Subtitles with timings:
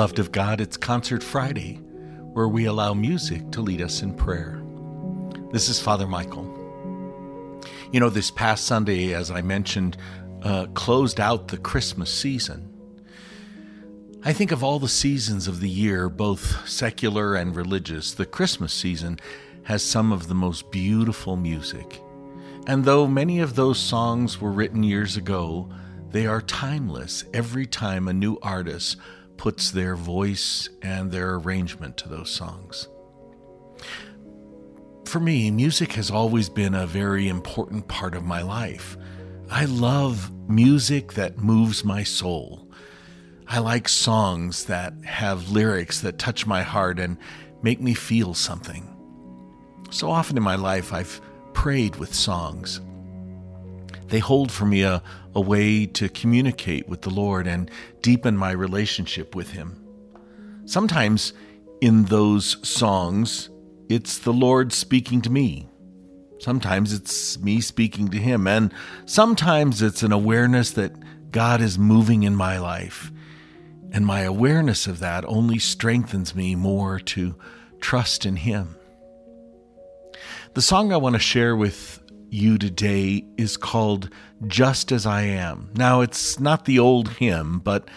[0.00, 1.74] Beloved of God, it's Concert Friday,
[2.32, 4.62] where we allow music to lead us in prayer.
[5.52, 6.46] This is Father Michael.
[7.92, 9.98] You know, this past Sunday, as I mentioned,
[10.40, 12.72] uh, closed out the Christmas season.
[14.24, 18.72] I think of all the seasons of the year, both secular and religious, the Christmas
[18.72, 19.18] season
[19.64, 22.00] has some of the most beautiful music.
[22.66, 25.68] And though many of those songs were written years ago,
[26.10, 28.96] they are timeless every time a new artist
[29.40, 32.88] puts their voice and their arrangement to those songs.
[35.06, 38.98] For me, music has always been a very important part of my life.
[39.50, 42.68] I love music that moves my soul.
[43.46, 47.16] I like songs that have lyrics that touch my heart and
[47.62, 48.94] make me feel something.
[49.88, 51.18] So often in my life, I've
[51.54, 52.82] prayed with songs.
[54.08, 55.02] They hold for me a,
[55.34, 57.70] a way to communicate with the Lord and
[58.02, 59.76] deepen my relationship with Him.
[60.64, 61.32] Sometimes
[61.80, 63.50] in those songs,
[63.88, 65.68] it's the Lord speaking to me.
[66.38, 68.46] Sometimes it's me speaking to Him.
[68.46, 68.72] And
[69.04, 70.92] sometimes it's an awareness that
[71.30, 73.12] God is moving in my life.
[73.92, 77.34] And my awareness of that only strengthens me more to
[77.80, 78.76] trust in Him.
[80.54, 82.00] The song I want to share with
[82.32, 84.08] you today is called
[84.46, 85.70] Just As I Am.
[85.74, 87.88] Now, it's not the old hymn, but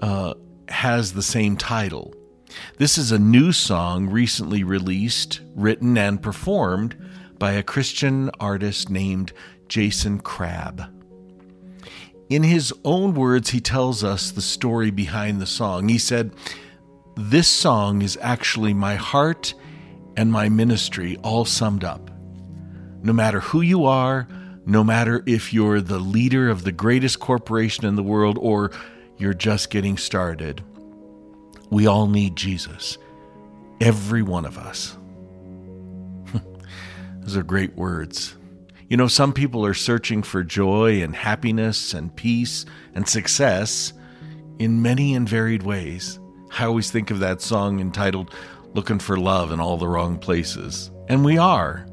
[0.00, 0.34] uh,
[0.68, 2.14] has the same title.
[2.76, 6.96] This is a new song recently released, written, and performed
[7.38, 9.32] by a Christian artist named
[9.68, 10.84] Jason Crabb.
[12.28, 15.88] In his own words, he tells us the story behind the song.
[15.88, 16.32] He said,
[17.16, 19.54] This song is actually my heart
[20.16, 22.11] and my ministry all summed up
[23.02, 24.28] no matter who you are,
[24.64, 28.70] no matter if you're the leader of the greatest corporation in the world or
[29.18, 30.62] you're just getting started.
[31.70, 32.98] We all need Jesus.
[33.80, 34.96] Every one of us.
[37.20, 38.36] Those are great words.
[38.88, 43.92] You know, some people are searching for joy and happiness and peace and success
[44.58, 46.20] in many and varied ways.
[46.58, 48.34] I always think of that song entitled
[48.74, 50.90] Looking for Love in All the Wrong Places.
[51.08, 51.86] And we are.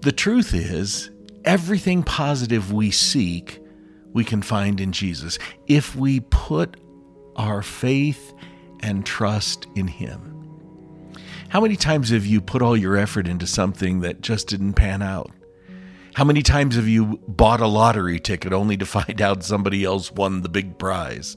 [0.00, 1.10] The truth is,
[1.44, 3.60] everything positive we seek,
[4.12, 6.76] we can find in Jesus if we put
[7.34, 8.32] our faith
[8.80, 10.38] and trust in Him.
[11.48, 15.02] How many times have you put all your effort into something that just didn't pan
[15.02, 15.32] out?
[16.14, 20.12] How many times have you bought a lottery ticket only to find out somebody else
[20.12, 21.36] won the big prize?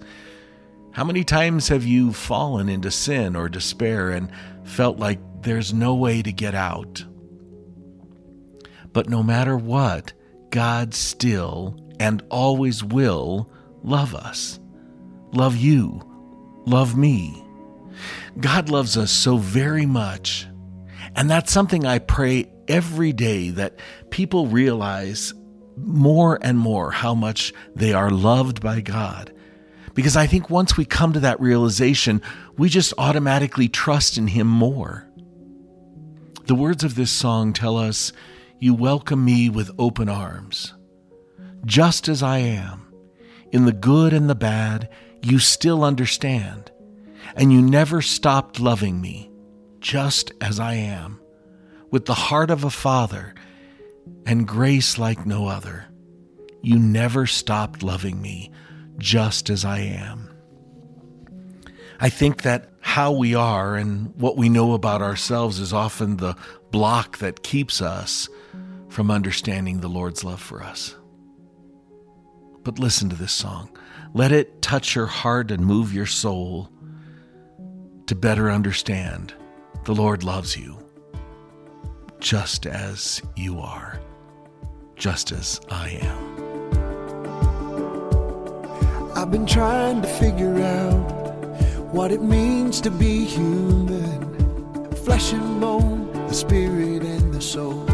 [0.91, 4.29] How many times have you fallen into sin or despair and
[4.66, 7.05] felt like there's no way to get out?
[8.94, 10.13] But no matter what,
[10.50, 13.50] God still and always will
[13.84, 14.59] love us,
[15.34, 16.02] love you,
[16.66, 17.44] love me.
[18.40, 20.47] God loves us so very much.
[21.16, 23.79] And that's something I pray every day that
[24.09, 25.34] people realize
[25.78, 29.34] more and more how much they are loved by God.
[29.94, 32.22] Because I think once we come to that realization,
[32.58, 35.06] we just automatically trust in Him more.
[36.46, 38.13] The words of this song tell us
[38.63, 40.75] you welcome me with open arms.
[41.66, 42.94] Just as I am,
[43.51, 44.88] in the good and the bad,
[45.23, 46.72] you still understand,
[47.35, 49.31] and you never stopped loving me,
[49.79, 51.19] just as I am,
[51.89, 53.33] with the heart of a father
[54.27, 55.88] and grace like no other.
[56.61, 58.51] You never stopped loving me,
[58.99, 60.29] just as I am.
[61.99, 66.35] I think that how we are and what we know about ourselves is often the
[66.69, 68.29] block that keeps us
[68.91, 70.96] from understanding the Lord's love for us.
[72.64, 73.76] But listen to this song.
[74.14, 76.70] Let it touch your heart and move your soul
[78.08, 79.34] to better understand
[79.85, 80.78] the Lord loves you
[82.20, 83.99] just as you are,
[84.96, 86.41] just as I am.
[89.16, 91.22] I've been trying to figure out
[91.94, 97.91] what it means to be human, flesh and bone, the spirit and the soul.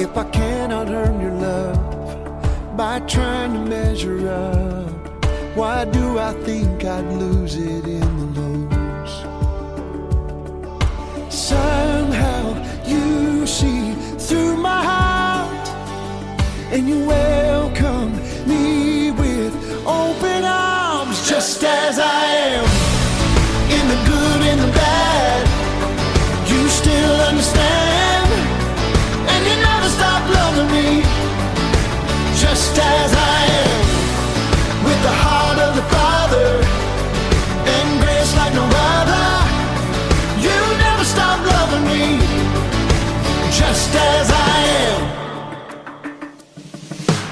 [0.00, 6.84] If I cannot earn your love by trying to measure up, why do I think
[6.84, 8.47] I'd lose it in the lows?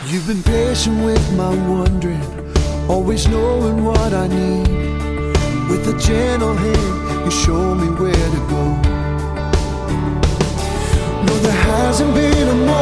[0.09, 2.23] You've been patient with my wondering,
[2.89, 4.69] always knowing what I need.
[5.69, 8.63] With a gentle hand, you show me where to go.
[11.27, 12.76] No, there hasn't been a moment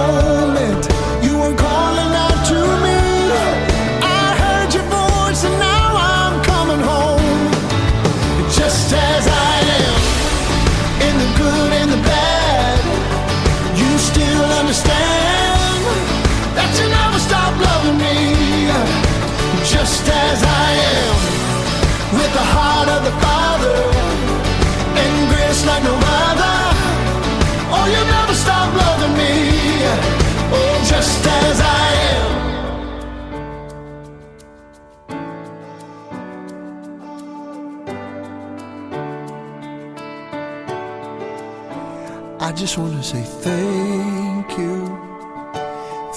[42.46, 44.76] I just want to say thank you,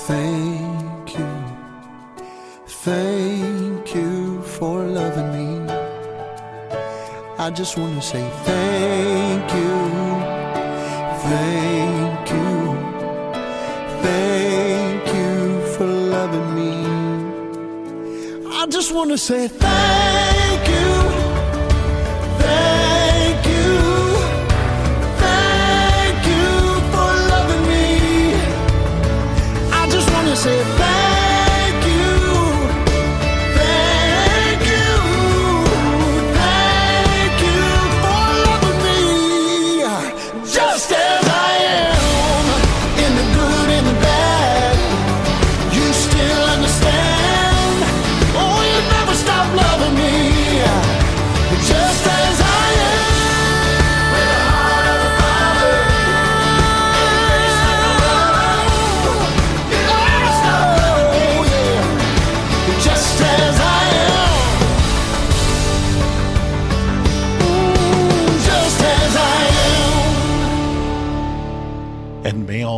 [0.09, 1.29] thank you,
[2.67, 5.71] thank you for loving me.
[7.39, 9.75] I just want to say thank you,
[11.29, 12.51] thank you,
[14.03, 16.71] thank you for loving me.
[18.51, 20.46] I just want to say thank you,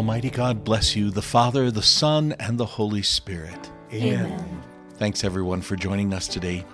[0.10, 3.70] Almighty God bless you, the Father, the Son, and the Holy Spirit.
[3.94, 4.64] Amen.
[4.96, 6.66] Thanks, everyone, for joining us today.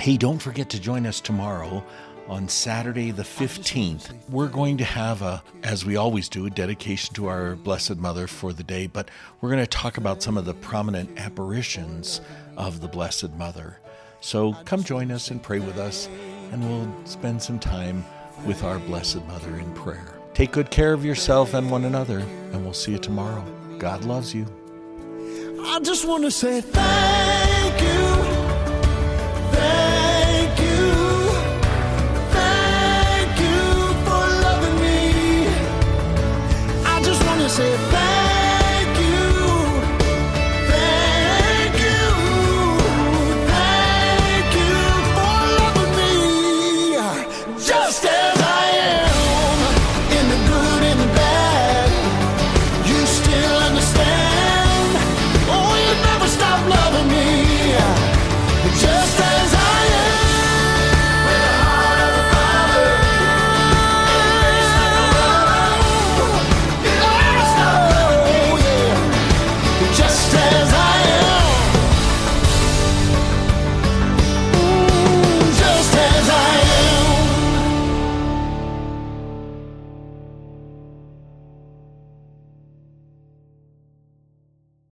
[0.00, 1.84] Hey, don't forget to join us tomorrow
[2.26, 4.14] on Saturday, the 15th.
[4.30, 8.26] We're going to have a, as we always do, a dedication to our Blessed Mother
[8.26, 9.10] for the day, but
[9.42, 12.22] we're going to talk about some of the prominent apparitions
[12.56, 13.78] of the Blessed Mother.
[14.22, 16.08] So come join us and pray with us,
[16.50, 18.06] and we'll spend some time
[18.46, 20.13] with our Blessed Mother in prayer.
[20.34, 23.44] Take good care of yourself and one another, and we'll see you tomorrow.
[23.78, 24.46] God loves you.
[25.64, 27.53] I just want to say thank